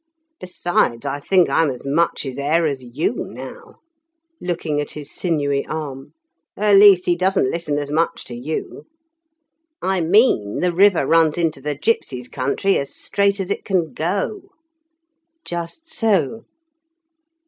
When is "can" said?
13.63-13.93